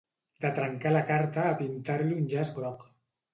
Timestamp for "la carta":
0.93-1.43